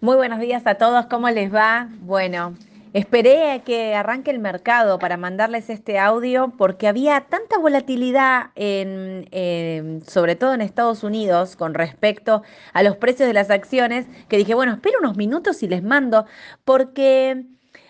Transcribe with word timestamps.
Muy 0.00 0.16
buenos 0.16 0.40
días 0.40 0.66
a 0.66 0.74
todos, 0.76 1.06
¿cómo 1.06 1.28
les 1.30 1.52
va? 1.54 1.88
Bueno, 2.00 2.54
esperé 2.92 3.50
a 3.52 3.58
que 3.64 3.94
arranque 3.94 4.30
el 4.30 4.38
mercado 4.38 4.98
para 4.98 5.16
mandarles 5.16 5.70
este 5.70 5.98
audio 5.98 6.52
porque 6.56 6.86
había 6.88 7.22
tanta 7.22 7.58
volatilidad, 7.58 8.50
en, 8.54 9.26
en- 9.32 10.02
sobre 10.06 10.36
todo 10.36 10.54
en 10.54 10.60
Estados 10.60 11.02
Unidos, 11.02 11.56
con 11.56 11.74
respecto 11.74 12.42
a 12.72 12.82
los 12.82 12.96
precios 12.96 13.26
de 13.26 13.32
las 13.34 13.50
acciones, 13.50 14.06
que 14.28 14.36
dije, 14.36 14.54
bueno, 14.54 14.74
espero 14.74 14.98
unos 15.00 15.16
minutos 15.16 15.62
y 15.62 15.68
les 15.68 15.82
mando, 15.82 16.26
porque 16.64 17.44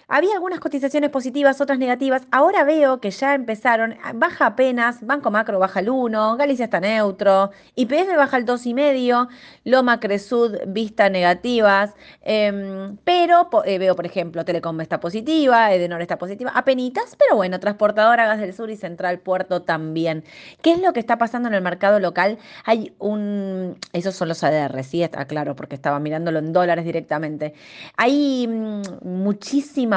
había 0.08 0.34
algunas 0.34 0.60
cotizaciones 0.60 1.10
positivas, 1.10 1.60
otras 1.60 1.78
negativas. 1.78 2.22
Ahora 2.30 2.62
veo 2.64 3.00
que 3.00 3.10
ya 3.10 3.34
empezaron, 3.34 3.96
baja 4.14 4.46
apenas, 4.46 5.04
Banco 5.04 5.30
Macro 5.32 5.58
baja 5.58 5.80
el 5.80 5.90
uno, 5.90 6.36
Galicia 6.36 6.66
está 6.66 6.78
neutro, 6.78 7.50
YPF 7.74 8.14
baja 8.16 8.36
el 8.36 8.44
dos 8.44 8.66
y 8.66 8.74
medio, 8.74 9.28
Loma 9.64 9.98
Cresud 9.98 10.58
vista 10.68 11.10
negativas, 11.10 11.94
em, 12.22 12.96
pero 13.04 13.48
eh, 13.64 13.78
veo, 13.78 13.96
por 13.96 14.06
ejemplo, 14.06 14.44
Telecom 14.44 14.80
está 14.80 15.00
positiva, 15.00 15.72
Edenor 15.72 16.00
está 16.02 16.18
positiva, 16.18 16.52
apenitas, 16.54 17.16
pero 17.16 17.36
bueno, 17.36 17.58
Transportadora 17.58 18.26
Gas 18.26 18.38
del 18.40 18.54
Sur 18.54 18.70
y 18.70 18.76
Central 18.76 19.18
Puerto 19.18 19.62
también. 19.62 20.22
¿Qué 20.62 20.72
es 20.72 20.80
lo 20.80 20.92
que 20.92 21.00
está 21.00 21.18
pasando 21.18 21.48
en 21.48 21.54
el 21.54 21.62
mercado 21.62 21.98
local? 21.98 22.38
Hay 22.64 22.94
un, 22.98 23.76
esos 23.92 24.14
son 24.14 24.28
los 24.28 24.44
ADR, 24.44 24.84
sí, 24.84 25.02
está 25.02 25.24
claro, 25.26 25.56
porque 25.56 25.74
estaba 25.74 25.98
mirándolo 25.98 26.38
en 26.38 26.52
dólares 26.52 26.84
directamente. 26.84 27.54
Hay 27.96 28.46
mm, 28.46 28.82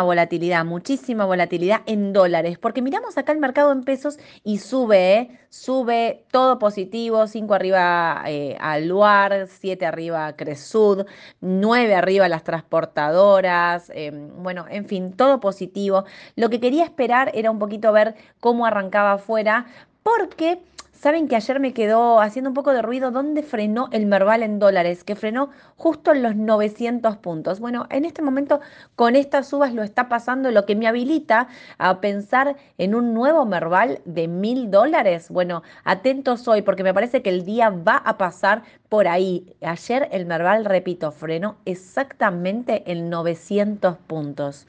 volatilidad, 0.03 0.65
muchísima 0.65 1.25
volatilidad 1.25 1.81
en 1.85 2.13
dólares, 2.13 2.57
porque 2.57 2.81
miramos 2.81 3.17
acá 3.17 3.31
el 3.31 3.39
mercado 3.39 3.71
en 3.71 3.83
pesos 3.83 4.17
y 4.43 4.59
sube, 4.59 5.13
¿eh? 5.13 5.39
Sube 5.51 6.25
todo 6.29 6.59
positivo, 6.59 7.25
5 7.25 7.53
arriba 7.55 8.23
eh, 8.27 8.55
Aluar, 8.59 9.47
7 9.47 9.83
arriba 9.83 10.35
Cresud, 10.35 11.07
9 11.41 11.95
arriba 11.95 12.29
las 12.29 12.43
transportadoras, 12.43 13.91
eh, 13.95 14.11
bueno, 14.11 14.65
en 14.69 14.85
fin, 14.85 15.13
todo 15.13 15.39
positivo. 15.39 16.05
Lo 16.35 16.49
que 16.49 16.59
quería 16.59 16.83
esperar 16.83 17.31
era 17.33 17.49
un 17.49 17.57
poquito 17.57 17.91
ver 17.91 18.13
cómo 18.39 18.67
arrancaba 18.67 19.13
afuera, 19.13 19.65
porque 20.03 20.61
saben 20.99 21.29
que 21.29 21.37
ayer 21.37 21.61
me 21.61 21.73
quedó 21.73 22.19
haciendo 22.19 22.49
un 22.49 22.53
poco 22.53 22.73
de 22.73 22.81
ruido 22.81 23.09
dónde 23.11 23.41
frenó 23.41 23.87
el 23.93 24.05
Merval 24.05 24.43
en 24.43 24.59
dólares, 24.59 25.05
que 25.05 25.15
frenó 25.15 25.49
justo 25.77 26.11
en 26.11 26.21
los 26.21 26.35
900 26.35 27.15
puntos. 27.17 27.61
Bueno, 27.61 27.87
en 27.89 28.03
este 28.03 28.21
momento 28.21 28.59
con 28.97 29.15
estas 29.15 29.47
subas 29.47 29.73
lo 29.73 29.81
está 29.81 30.09
pasando, 30.09 30.51
lo 30.51 30.65
que 30.65 30.75
me 30.75 30.87
habilita 30.87 31.47
a 31.77 32.01
pensar 32.01 32.57
en 32.77 32.95
un 32.95 33.13
nuevo 33.13 33.45
Merval 33.45 34.01
de 34.03 34.27
mil 34.27 34.71
dólares. 34.71 35.29
Bueno, 35.29 35.63
atentos 35.85 36.45
hoy 36.49 36.63
porque 36.63 36.83
me 36.83 36.93
parece 36.93 37.21
que 37.21 37.29
el 37.29 37.45
día 37.45 37.69
va 37.69 37.95
a 37.95 38.17
pasar 38.17 38.63
por 38.89 39.07
ahí. 39.07 39.55
Ayer 39.61 40.09
el 40.11 40.25
Merval, 40.25 40.65
repito, 40.65 41.13
frenó 41.13 41.55
exactamente 41.63 42.91
en 42.91 43.09
900 43.09 43.95
puntos. 43.99 44.67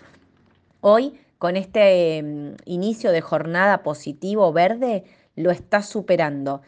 Hoy, 0.80 1.18
con 1.38 1.56
este 1.56 2.22
mm, 2.22 2.54
inicio 2.66 3.10
de 3.10 3.20
jornada 3.20 3.82
positivo 3.82 4.52
verde, 4.52 5.04
lo 5.40 5.50
está 5.50 5.82
superando 5.82 6.62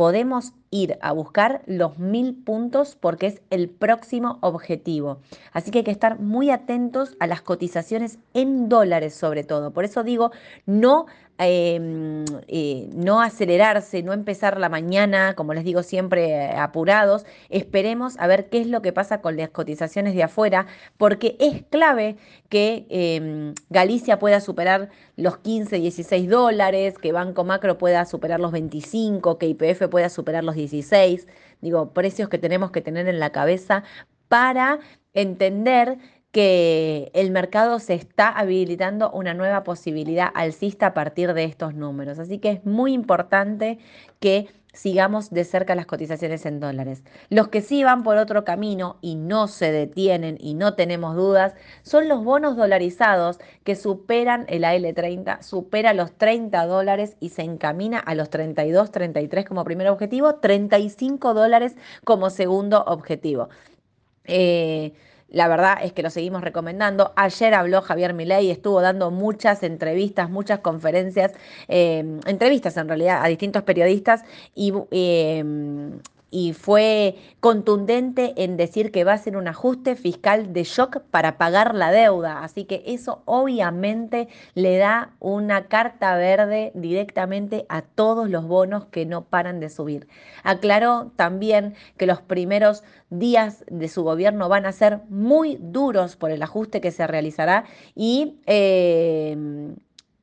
podemos 0.00 0.54
ir 0.70 0.96
a 1.02 1.12
buscar 1.12 1.60
los 1.66 1.98
mil 1.98 2.34
puntos 2.34 2.96
porque 2.98 3.26
es 3.26 3.42
el 3.50 3.68
próximo 3.68 4.38
objetivo. 4.40 5.20
Así 5.52 5.70
que 5.70 5.80
hay 5.80 5.84
que 5.84 5.90
estar 5.90 6.18
muy 6.18 6.50
atentos 6.50 7.18
a 7.20 7.26
las 7.26 7.42
cotizaciones 7.42 8.18
en 8.32 8.70
dólares 8.70 9.12
sobre 9.12 9.44
todo. 9.44 9.74
Por 9.74 9.84
eso 9.84 10.02
digo, 10.02 10.30
no, 10.64 11.04
eh, 11.42 12.24
eh, 12.48 12.90
no 12.94 13.22
acelerarse, 13.22 14.02
no 14.02 14.12
empezar 14.12 14.58
la 14.60 14.68
mañana, 14.68 15.34
como 15.34 15.54
les 15.54 15.64
digo 15.64 15.82
siempre, 15.82 16.50
apurados. 16.50 17.24
Esperemos 17.48 18.18
a 18.18 18.26
ver 18.26 18.48
qué 18.50 18.60
es 18.60 18.66
lo 18.66 18.82
que 18.82 18.92
pasa 18.92 19.20
con 19.22 19.36
las 19.36 19.50
cotizaciones 19.50 20.14
de 20.14 20.22
afuera, 20.22 20.66
porque 20.98 21.36
es 21.40 21.62
clave 21.70 22.16
que 22.48 22.86
eh, 22.90 23.54
Galicia 23.70 24.18
pueda 24.18 24.40
superar 24.40 24.90
los 25.16 25.38
15, 25.38 25.76
16 25.78 26.28
dólares, 26.28 26.98
que 26.98 27.12
Banco 27.12 27.44
Macro 27.44 27.78
pueda 27.78 28.04
superar 28.04 28.40
los 28.40 28.52
25, 28.52 29.38
que 29.38 29.46
IPF 29.46 29.88
pueda 29.88 30.08
superar 30.10 30.44
los 30.44 30.54
16, 30.54 31.26
digo, 31.60 31.92
precios 31.92 32.28
que 32.28 32.38
tenemos 32.38 32.70
que 32.70 32.82
tener 32.82 33.08
en 33.08 33.18
la 33.18 33.30
cabeza 33.30 33.82
para 34.28 34.78
entender 35.14 35.98
que 36.32 37.10
el 37.14 37.30
mercado 37.30 37.78
se 37.80 37.94
está 37.94 38.28
habilitando 38.28 39.10
una 39.10 39.34
nueva 39.34 39.64
posibilidad 39.64 40.30
alcista 40.34 40.86
a 40.86 40.94
partir 40.94 41.34
de 41.34 41.44
estos 41.44 41.74
números. 41.74 42.18
Así 42.18 42.38
que 42.38 42.50
es 42.50 42.64
muy 42.64 42.92
importante 42.92 43.78
que 44.20 44.48
sigamos 44.72 45.30
de 45.30 45.44
cerca 45.44 45.74
las 45.74 45.86
cotizaciones 45.86 46.46
en 46.46 46.60
dólares. 46.60 47.02
Los 47.28 47.48
que 47.48 47.60
sí 47.60 47.82
van 47.82 48.02
por 48.02 48.16
otro 48.16 48.44
camino 48.44 48.98
y 49.00 49.16
no 49.16 49.48
se 49.48 49.72
detienen 49.72 50.36
y 50.40 50.54
no 50.54 50.74
tenemos 50.74 51.16
dudas 51.16 51.54
son 51.82 52.08
los 52.08 52.22
bonos 52.24 52.56
dolarizados 52.56 53.38
que 53.64 53.74
superan 53.74 54.44
el 54.48 54.62
AL30, 54.62 55.42
supera 55.42 55.94
los 55.94 56.12
30 56.12 56.66
dólares 56.66 57.16
y 57.20 57.30
se 57.30 57.42
encamina 57.42 57.98
a 57.98 58.14
los 58.14 58.30
32, 58.30 58.92
33 58.92 59.44
como 59.44 59.64
primer 59.64 59.88
objetivo, 59.88 60.36
35 60.36 61.34
dólares 61.34 61.76
como 62.04 62.30
segundo 62.30 62.84
objetivo. 62.86 63.48
Eh, 64.24 64.92
la 65.30 65.48
verdad 65.48 65.78
es 65.82 65.92
que 65.92 66.02
lo 66.02 66.10
seguimos 66.10 66.42
recomendando. 66.42 67.12
Ayer 67.16 67.54
habló 67.54 67.82
Javier 67.82 68.14
Milei, 68.14 68.50
estuvo 68.50 68.80
dando 68.80 69.10
muchas 69.10 69.62
entrevistas, 69.62 70.30
muchas 70.30 70.60
conferencias, 70.60 71.32
eh, 71.68 72.04
entrevistas 72.26 72.76
en 72.76 72.88
realidad 72.88 73.20
a 73.22 73.28
distintos 73.28 73.62
periodistas 73.62 74.24
y, 74.54 74.72
eh, 74.90 75.44
y 76.30 76.52
fue 76.52 77.16
contundente 77.40 78.34
en 78.36 78.56
decir 78.56 78.92
que 78.92 79.04
va 79.04 79.14
a 79.14 79.18
ser 79.18 79.36
un 79.36 79.48
ajuste 79.48 79.96
fiscal 79.96 80.52
de 80.52 80.64
shock 80.64 81.00
para 81.10 81.38
pagar 81.38 81.74
la 81.74 81.90
deuda. 81.90 82.42
Así 82.44 82.64
que 82.64 82.82
eso 82.86 83.22
obviamente 83.24 84.28
le 84.54 84.78
da 84.78 85.12
una 85.18 85.66
carta 85.66 86.16
verde 86.16 86.70
directamente 86.74 87.66
a 87.68 87.82
todos 87.82 88.30
los 88.30 88.46
bonos 88.46 88.86
que 88.86 89.06
no 89.06 89.24
paran 89.24 89.60
de 89.60 89.70
subir. 89.70 90.08
Aclaró 90.44 91.12
también 91.16 91.74
que 91.96 92.06
los 92.06 92.20
primeros 92.20 92.84
días 93.10 93.64
de 93.68 93.88
su 93.88 94.04
gobierno 94.04 94.48
van 94.48 94.66
a 94.66 94.72
ser 94.72 95.00
muy 95.08 95.58
duros 95.60 96.16
por 96.16 96.30
el 96.30 96.42
ajuste 96.42 96.80
que 96.80 96.92
se 96.92 97.06
realizará 97.06 97.64
y 97.94 98.40
eh, 98.46 99.36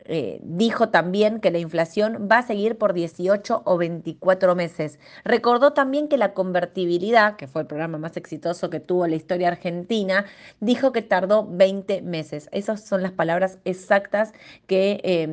eh, 0.08 0.40
dijo 0.42 0.90
también 0.90 1.40
que 1.40 1.52
la 1.52 1.60
inflación 1.60 2.28
va 2.32 2.40
a 2.40 2.42
seguir 2.44 2.78
por 2.78 2.94
18 2.94 3.62
o 3.66 3.78
24 3.78 4.56
meses. 4.56 5.00
Recordó 5.24 5.74
también 5.74 6.08
que 6.08 6.18
la 6.18 6.34
convertibilidad, 6.34 7.36
que 7.36 7.48
fue 7.48 7.62
el 7.62 7.68
programa 7.68 7.98
más 7.98 8.18
exitoso 8.18 8.70
que 8.70 8.80
tuvo 8.80 9.06
la 9.08 9.16
historia 9.16 9.50
argentina, 9.50 10.26
dijo 10.60 10.92
que 10.92 11.02
tardó 11.02 11.46
20 11.46 12.02
meses. 12.02 12.50
Esas 12.52 12.82
son 12.86 13.04
las 13.04 13.12
palabras 13.12 13.60
exactas 13.66 14.34
que, 14.66 15.02
eh, 15.04 15.28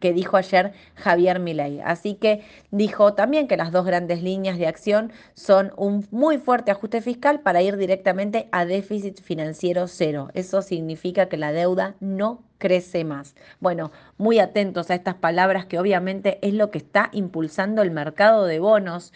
que 0.00 0.12
dijo 0.12 0.36
ayer 0.36 0.72
Javier 0.96 1.38
Milei. 1.38 1.80
Así 1.80 2.14
que 2.14 2.42
dijo 2.70 3.14
también 3.14 3.48
que 3.48 3.56
las 3.56 3.72
dos 3.72 3.84
grandes 3.84 4.22
líneas 4.22 4.58
de 4.58 4.66
acción 4.66 5.12
son 5.34 5.72
un 5.76 6.06
muy 6.10 6.38
fuerte 6.38 6.70
ajuste 6.70 7.00
fiscal 7.00 7.40
para 7.40 7.62
ir 7.62 7.76
directamente 7.76 8.48
a 8.52 8.64
déficit 8.64 9.20
financiero 9.20 9.86
cero. 9.86 10.28
Eso 10.34 10.62
significa 10.62 11.28
que 11.28 11.36
la 11.36 11.52
deuda 11.52 11.94
no 12.00 12.47
crece 12.58 13.04
más. 13.04 13.34
Bueno, 13.60 13.90
muy 14.18 14.38
atentos 14.38 14.90
a 14.90 14.94
estas 14.94 15.14
palabras 15.14 15.66
que 15.66 15.78
obviamente 15.78 16.38
es 16.42 16.54
lo 16.54 16.70
que 16.70 16.78
está 16.78 17.08
impulsando 17.12 17.82
el 17.82 17.90
mercado 17.90 18.44
de 18.44 18.58
bonos. 18.58 19.12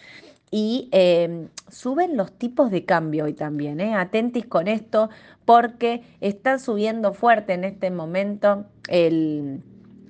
Y 0.49 0.87
eh, 0.91 1.47
suben 1.69 2.15
los 2.15 2.31
tipos 2.31 2.69
de 2.69 2.85
cambio 2.85 3.25
hoy 3.25 3.33
también, 3.33 3.79
¿eh? 3.79 3.95
Atentis 3.95 4.45
con 4.45 4.67
esto 4.67 5.09
porque 5.45 6.03
están 6.21 6.59
subiendo 6.59 7.13
fuerte 7.13 7.53
en 7.53 7.63
este 7.63 7.89
momento 7.89 8.65
el 8.87 9.63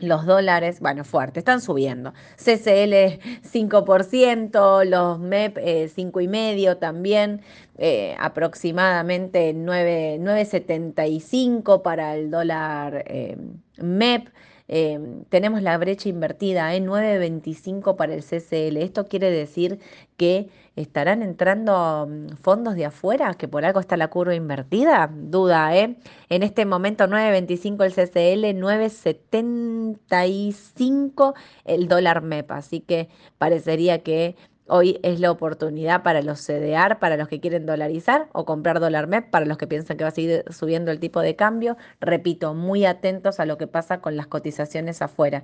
los 0.04 0.26
dólares, 0.26 0.80
bueno, 0.80 1.04
fuerte, 1.04 1.40
están 1.40 1.62
subiendo. 1.62 2.14
CCL 2.38 3.20
5%, 3.44 4.86
los 4.86 5.20
MEP 5.20 5.58
eh, 5.58 5.90
5,5% 5.96 6.80
también, 6.80 7.42
eh, 7.78 8.16
aproximadamente 8.20 9.54
9, 9.54 10.18
9,75 10.20 11.82
para 11.82 12.16
el 12.16 12.30
dólar 12.30 13.04
eh, 13.08 13.38
MEP. 13.78 14.30
Eh, 14.68 15.00
tenemos 15.30 15.62
la 15.62 15.78
brecha 15.78 16.10
invertida 16.10 16.74
en 16.76 16.88
9.25 16.88 17.96
para 17.96 18.14
el 18.14 18.24
CCL. 18.24 18.78
Esto 18.78 19.08
quiere 19.08 19.30
decir 19.30 19.80
que 20.18 20.50
estarán 20.76 21.22
entrando 21.22 22.08
mm, 22.10 22.28
fondos 22.42 22.76
de 22.76 22.86
afuera, 22.86 23.34
que 23.36 23.48
por 23.48 23.64
algo 23.66 23.80
está 23.80 23.98
la 23.98 24.10
curva 24.10 24.34
invertida. 24.36 25.10
Duda, 25.14 25.76
¿eh? 25.76 25.98
En 26.30 26.44
este 26.44 26.66
momento 26.66 27.08
9.25 27.08 27.86
el 27.86 27.94
CCL, 27.94 28.46
9.75 28.60 31.34
el 31.66 31.88
dólar 31.88 32.22
MEP. 32.22 32.52
Así 32.52 32.80
que 32.80 33.10
parecería 33.38 34.00
que 34.04 34.36
Hoy 34.68 34.98
es 35.04 35.20
la 35.20 35.30
oportunidad 35.30 36.04
para 36.04 36.22
los 36.22 36.40
CDR, 36.40 36.98
para 36.98 37.18
los 37.18 37.28
que 37.28 37.42
quieren 37.42 37.66
dolarizar 37.66 38.30
o 38.32 38.46
comprar 38.46 38.80
dólar 38.80 39.08
MEP, 39.08 39.30
para 39.30 39.46
los 39.46 39.58
que 39.58 39.68
piensan 39.68 39.98
que 39.98 40.06
va 40.06 40.10
a 40.10 40.12
seguir 40.12 40.46
subiendo 40.52 40.90
el 40.90 41.02
tipo 41.02 41.20
de 41.20 41.36
cambio. 41.36 41.76
Repito, 42.00 42.54
muy 42.54 42.86
atentos 42.86 43.42
a 43.42 43.46
lo 43.46 43.58
que 43.58 43.68
pasa 43.68 44.00
con 44.00 44.16
las 44.16 44.28
cotizaciones 44.28 45.02
afuera. 45.02 45.44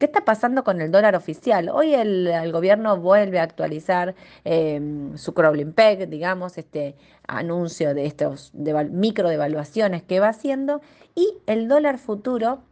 ¿Qué 0.00 0.06
está 0.06 0.24
pasando 0.24 0.64
con 0.64 0.80
el 0.80 0.90
dólar 0.90 1.14
oficial? 1.14 1.68
Hoy 1.68 1.94
el, 1.94 2.50
gobierno 2.50 2.96
vuelve 2.98 3.38
a 3.38 3.44
actualizar 3.44 4.16
em, 4.44 5.16
su 5.16 5.32
crawling 5.32 5.72
peg, 5.72 6.08
digamos, 6.10 6.58
este 6.58 6.96
anuncio 7.28 7.94
de 7.94 8.04
estos 8.06 8.52
micro 8.52 9.28
devaluaciones 9.28 10.02
que 10.02 10.18
va 10.18 10.28
haciendo, 10.28 10.80
y 11.14 11.38
el 11.46 11.68
dólar 11.68 11.98
futuro 11.98 12.62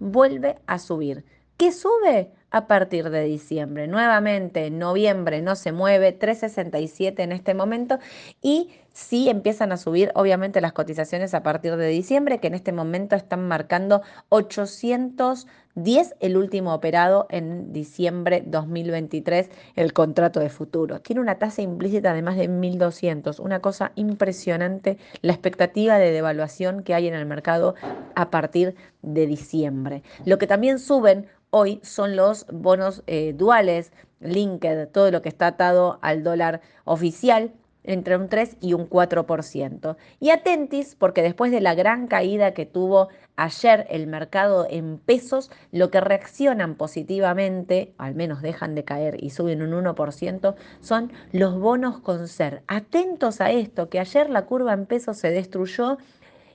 vuelve 0.00 0.56
a 0.66 0.78
subir. 0.78 1.24
¿Qué 1.56 1.72
sube? 1.72 2.32
A 2.50 2.68
partir 2.68 3.10
de 3.10 3.24
diciembre. 3.24 3.88
Nuevamente, 3.88 4.66
en 4.66 4.78
noviembre 4.78 5.42
no 5.42 5.56
se 5.56 5.72
mueve, 5.72 6.16
3,67 6.16 7.18
en 7.18 7.32
este 7.32 7.54
momento, 7.54 7.98
y 8.40 8.70
sí 8.92 9.28
empiezan 9.28 9.72
a 9.72 9.76
subir, 9.76 10.12
obviamente, 10.14 10.60
las 10.60 10.72
cotizaciones 10.72 11.34
a 11.34 11.42
partir 11.42 11.76
de 11.76 11.88
diciembre, 11.88 12.38
que 12.38 12.46
en 12.46 12.54
este 12.54 12.72
momento 12.72 13.16
están 13.16 13.46
marcando 13.46 14.00
810, 14.30 16.14
el 16.20 16.36
último 16.36 16.72
operado 16.72 17.26
en 17.30 17.72
diciembre 17.72 18.42
2023, 18.46 19.50
el 19.74 19.92
contrato 19.92 20.40
de 20.40 20.48
futuro. 20.48 21.00
Tiene 21.00 21.20
una 21.20 21.38
tasa 21.38 21.62
implícita 21.62 22.14
de 22.14 22.22
más 22.22 22.36
de 22.36 22.48
1.200, 22.48 23.40
una 23.40 23.60
cosa 23.60 23.92
impresionante, 23.96 24.98
la 25.20 25.32
expectativa 25.32 25.98
de 25.98 26.12
devaluación 26.12 26.84
que 26.84 26.94
hay 26.94 27.08
en 27.08 27.14
el 27.14 27.26
mercado 27.26 27.74
a 28.14 28.30
partir 28.30 28.76
de 29.02 29.26
diciembre. 29.26 30.02
Lo 30.24 30.38
que 30.38 30.46
también 30.46 30.78
suben 30.78 31.26
hoy 31.50 31.80
son 31.82 32.16
los 32.16 32.46
bonos 32.48 33.02
eh, 33.06 33.32
duales, 33.36 33.92
linked, 34.20 34.88
todo 34.88 35.10
lo 35.10 35.22
que 35.22 35.28
está 35.28 35.48
atado 35.48 35.98
al 36.02 36.22
dólar 36.22 36.60
oficial 36.84 37.52
entre 37.86 38.16
un 38.16 38.28
3 38.28 38.56
y 38.60 38.74
un 38.74 38.90
4%. 38.90 39.96
Y 40.20 40.30
atentis, 40.30 40.96
porque 40.96 41.22
después 41.22 41.52
de 41.52 41.60
la 41.60 41.74
gran 41.74 42.08
caída 42.08 42.52
que 42.52 42.66
tuvo 42.66 43.08
ayer 43.36 43.86
el 43.90 44.06
mercado 44.06 44.66
en 44.68 44.98
pesos, 44.98 45.50
lo 45.72 45.90
que 45.90 46.00
reaccionan 46.00 46.74
positivamente, 46.74 47.94
al 47.98 48.14
menos 48.14 48.42
dejan 48.42 48.74
de 48.74 48.84
caer 48.84 49.22
y 49.22 49.30
suben 49.30 49.62
un 49.62 49.84
1%, 49.84 50.54
son 50.80 51.12
los 51.32 51.58
bonos 51.58 52.00
con 52.00 52.28
ser. 52.28 52.62
Atentos 52.66 53.40
a 53.40 53.50
esto, 53.50 53.88
que 53.88 54.00
ayer 54.00 54.28
la 54.30 54.46
curva 54.46 54.72
en 54.72 54.86
pesos 54.86 55.16
se 55.16 55.30
destruyó 55.30 55.98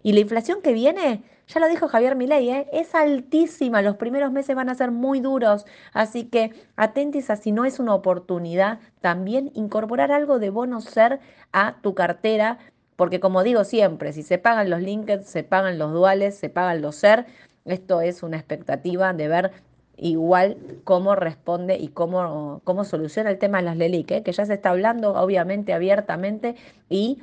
y 0.04 0.14
la 0.14 0.20
inflación 0.20 0.62
que 0.62 0.74
viene, 0.74 1.24
ya 1.53 1.59
lo 1.59 1.68
dijo 1.68 1.88
Javier 1.88 2.15
Milei, 2.15 2.50
¿eh? 2.50 2.68
es 2.71 2.95
altísima, 2.95 3.81
los 3.81 3.98
primeros 3.98 4.31
meses 4.31 4.56
van 4.56 4.69
a 4.69 4.75
ser 4.75 4.92
muy 4.92 5.19
duros, 5.19 5.65
así 5.94 6.25
que 6.25 6.51
atentis 6.77 7.30
a 7.30 7.36
si 7.36 7.51
no 7.51 7.65
es 7.65 7.80
una 7.80 7.94
oportunidad 7.94 8.80
también 9.01 9.51
incorporar 9.53 10.12
algo 10.12 10.39
de 10.39 10.50
bono 10.50 10.80
ser 10.80 11.19
a 11.51 11.75
tu 11.81 11.94
cartera, 11.94 12.57
porque 12.95 13.19
como 13.19 13.44
digo 13.44 13.63
siempre, 13.65 14.13
si 14.13 14.24
se 14.24 14.38
pagan 14.38 14.69
los 14.69 14.81
linked, 14.81 15.21
se 15.24 15.44
pagan 15.44 15.77
los 15.77 15.92
duales, 15.92 16.38
se 16.38 16.50
pagan 16.50 16.81
los 16.81 16.95
ser, 16.95 17.25
esto 17.65 18.01
es 18.01 18.24
una 18.24 18.38
expectativa 18.38 19.12
de 19.13 19.27
ver 19.27 19.51
igual 19.97 20.57
cómo 20.83 21.15
responde 21.15 21.77
y 21.77 21.89
cómo, 21.89 22.62
cómo 22.63 22.86
soluciona 22.86 23.30
el 23.30 23.38
tema 23.38 23.57
de 23.57 23.65
las 23.65 23.77
LELIC, 23.77 24.12
¿eh? 24.12 24.24
que 24.24 24.31
ya 24.31 24.45
se 24.45 24.54
está 24.54 24.69
hablando 24.69 25.13
obviamente 25.13 25.74
abiertamente 25.74 26.56
y 26.89 27.19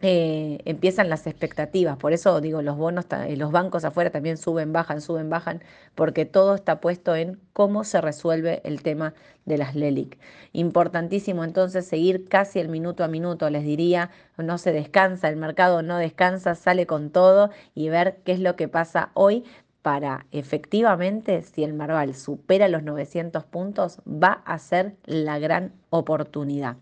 eh, 0.00 0.60
empiezan 0.64 1.08
las 1.08 1.26
expectativas. 1.26 1.96
Por 1.96 2.12
eso 2.12 2.40
digo, 2.40 2.62
los 2.62 2.76
bonos, 2.76 3.06
eh, 3.26 3.36
los 3.36 3.50
bancos 3.50 3.84
afuera 3.84 4.10
también 4.10 4.36
suben, 4.36 4.72
bajan, 4.72 5.00
suben, 5.00 5.28
bajan, 5.28 5.62
porque 5.94 6.24
todo 6.24 6.54
está 6.54 6.80
puesto 6.80 7.16
en 7.16 7.40
cómo 7.52 7.82
se 7.82 8.00
resuelve 8.00 8.60
el 8.64 8.82
tema 8.82 9.14
de 9.44 9.58
las 9.58 9.74
LELIC. 9.74 10.18
Importantísimo 10.52 11.42
entonces 11.42 11.86
seguir 11.86 12.28
casi 12.28 12.60
el 12.60 12.68
minuto 12.68 13.02
a 13.02 13.08
minuto, 13.08 13.50
les 13.50 13.64
diría, 13.64 14.10
no 14.36 14.58
se 14.58 14.72
descansa, 14.72 15.28
el 15.28 15.36
mercado 15.36 15.82
no 15.82 15.96
descansa, 15.96 16.54
sale 16.54 16.86
con 16.86 17.10
todo 17.10 17.50
y 17.74 17.88
ver 17.88 18.18
qué 18.24 18.32
es 18.32 18.40
lo 18.40 18.54
que 18.54 18.68
pasa 18.68 19.10
hoy 19.14 19.44
para 19.82 20.26
efectivamente, 20.32 21.42
si 21.42 21.64
el 21.64 21.72
Marval 21.72 22.14
supera 22.14 22.68
los 22.68 22.82
900 22.82 23.44
puntos, 23.44 24.00
va 24.06 24.42
a 24.44 24.58
ser 24.58 24.96
la 25.06 25.38
gran 25.38 25.72
oportunidad. 25.90 26.76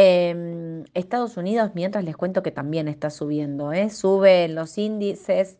Em, 0.00 0.84
Estados 0.94 1.36
Unidos, 1.36 1.72
mientras 1.74 2.04
les 2.04 2.16
cuento 2.16 2.40
que 2.44 2.52
también 2.52 2.86
está 2.86 3.10
subiendo, 3.10 3.72
¿eh? 3.72 3.90
sube 3.90 4.46
los 4.46 4.78
índices 4.78 5.56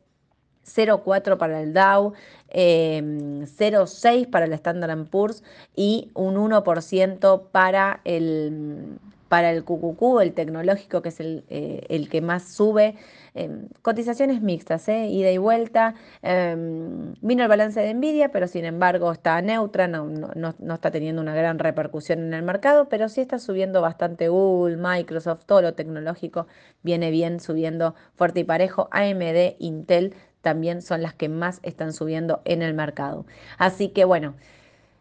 0,4 0.64 1.38
para 1.38 1.60
el 1.60 1.74
Dow, 1.74 2.12
0,6 2.46 4.24
em, 4.24 4.30
para 4.30 4.44
el 4.44 4.52
Standard 4.52 5.06
Poor's 5.06 5.42
y 5.74 6.12
un 6.14 6.36
1% 6.36 7.48
para 7.50 8.00
el, 8.04 9.00
para 9.28 9.50
el 9.52 9.64
QQQ, 9.64 10.20
el 10.22 10.32
tecnológico, 10.32 11.02
que 11.02 11.10
es 11.10 11.20
el, 11.20 11.44
eh, 11.48 11.84
el 11.88 12.08
que 12.08 12.20
más 12.20 12.44
sube. 12.44 12.96
Em, 13.34 13.68
cotizaciones 13.82 14.42
mixtas, 14.42 14.88
¿eh? 14.88 15.06
ida 15.06 15.30
y 15.30 15.38
vuelta. 15.38 15.94
Em, 16.22 17.14
vino 17.20 17.42
el 17.42 17.48
balance 17.48 17.80
de 17.80 17.94
Nvidia, 17.94 18.32
pero 18.32 18.48
sin 18.48 18.64
embargo 18.64 19.12
está 19.12 19.40
neutra, 19.42 19.86
no, 19.86 20.06
no, 20.06 20.74
está 20.74 20.90
teniendo 20.90 21.22
una 21.22 21.34
gran 21.34 21.58
repercusión 21.58 22.20
en 22.20 22.34
el 22.34 22.42
mercado, 22.42 22.88
pero 22.88 23.08
sí 23.08 23.20
está 23.20 23.38
subiendo 23.38 23.80
bastante 23.82 24.28
Google, 24.28 24.76
Microsoft, 24.76 25.44
todo 25.46 25.62
lo 25.62 25.74
tecnológico 25.74 26.46
viene 26.82 27.10
bien 27.10 27.40
subiendo 27.40 27.94
fuerte 28.16 28.40
y 28.40 28.44
parejo. 28.44 28.88
AMD, 28.92 29.56
Intel 29.58 30.14
también 30.42 30.82
son 30.82 31.02
las 31.02 31.14
que 31.14 31.28
más 31.28 31.60
están 31.62 31.92
subiendo 31.92 32.40
en 32.44 32.62
el 32.62 32.74
mercado. 32.74 33.26
Así 33.58 33.90
que 33.90 34.04
bueno. 34.04 34.34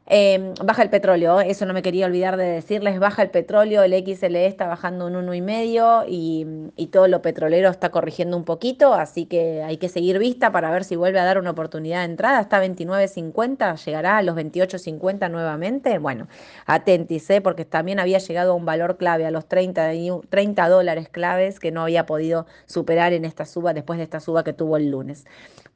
Em, 0.10 0.54
baja 0.64 0.84
el 0.84 0.90
petróleo, 0.90 1.42
eso 1.42 1.66
no 1.66 1.74
me 1.74 1.82
quería 1.82 2.06
olvidar 2.06 2.38
de 2.38 2.46
decirles, 2.46 2.98
baja 2.98 3.24
el 3.24 3.30
petróleo, 3.30 3.84
el 3.84 3.92
XLE 3.92 4.46
está 4.46 4.66
bajando 4.66 5.06
un 5.06 5.16
1,5 5.16 6.06
y, 6.08 6.46
y 6.78 6.88
todo 6.88 7.10
lo 7.10 7.22
petrolero 7.22 7.70
está 7.70 7.90
corrigiendo 7.90 8.38
un 8.38 8.46
poquito, 8.46 8.94
así 8.94 9.26
que 9.26 9.64
hay 9.64 9.76
que 9.76 9.90
seguir 9.90 10.18
vista 10.18 10.54
para 10.54 10.72
ver 10.72 10.86
si 10.86 10.96
vuelve 10.96 11.20
a 11.20 11.26
dar 11.26 11.38
una 11.38 11.50
oportunidad 11.52 12.00
de 12.00 12.06
entrada, 12.06 12.40
está 12.40 12.64
29.50, 12.64 13.84
llegará 13.84 14.18
a 14.18 14.22
los 14.22 14.38
28.50 14.38 15.30
nuevamente. 15.30 15.98
Bueno, 15.98 16.30
aténtice, 16.66 17.42
porque 17.42 17.66
también 17.66 18.00
había 18.00 18.20
llegado 18.20 18.54
a 18.54 18.56
un 18.56 18.66
valor 18.66 18.96
clave, 18.96 19.26
a 19.26 19.32
los 19.32 19.46
30, 19.50 19.92
30 20.30 20.70
dólares 20.70 21.10
claves 21.10 21.60
que 21.60 21.72
no 21.72 21.82
había 21.82 22.06
podido 22.06 22.46
superar 22.66 23.12
en 23.12 23.26
esta 23.26 23.46
suba, 23.46 23.74
después 23.74 23.98
de 23.98 24.04
esta 24.04 24.22
suba 24.22 24.46
que 24.46 24.54
tuvo 24.54 24.78
el 24.78 24.90
lunes. 24.90 25.26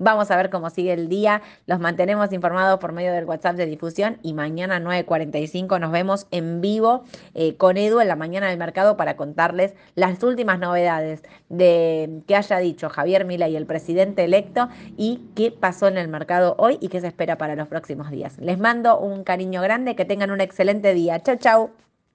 Vamos 0.01 0.29
a 0.31 0.35
ver 0.35 0.49
cómo 0.49 0.69
sigue 0.69 0.93
el 0.93 1.07
día, 1.07 1.41
los 1.65 1.79
mantenemos 1.79 2.33
informados 2.33 2.79
por 2.79 2.91
medio 2.91 3.13
del 3.13 3.25
WhatsApp 3.25 3.55
de 3.55 3.65
difusión 3.65 4.17
y 4.21 4.33
mañana 4.33 4.79
9.45 4.79 5.79
nos 5.79 5.91
vemos 5.91 6.27
en 6.31 6.59
vivo 6.59 7.05
eh, 7.33 7.55
con 7.55 7.77
Edu 7.77 8.01
en 8.01 8.07
la 8.07 8.15
mañana 8.15 8.49
del 8.49 8.57
mercado 8.57 8.97
para 8.97 9.15
contarles 9.15 9.73
las 9.95 10.21
últimas 10.23 10.59
novedades 10.59 11.23
de 11.49 12.21
que 12.27 12.35
haya 12.35 12.57
dicho 12.57 12.89
Javier 12.89 13.21
y 13.29 13.55
el 13.55 13.65
presidente 13.65 14.23
electo, 14.23 14.69
y 14.97 15.21
qué 15.35 15.51
pasó 15.51 15.87
en 15.87 15.97
el 15.97 16.07
mercado 16.07 16.55
hoy 16.57 16.77
y 16.81 16.89
qué 16.89 16.99
se 17.01 17.07
espera 17.07 17.37
para 17.37 17.55
los 17.55 17.67
próximos 17.67 18.09
días. 18.09 18.37
Les 18.39 18.57
mando 18.59 18.99
un 18.99 19.23
cariño 19.23 19.61
grande, 19.61 19.95
que 19.95 20.05
tengan 20.05 20.31
un 20.31 20.41
excelente 20.41 20.93
día. 20.93 21.19
Chau, 21.21 21.37
chau. 21.37 21.90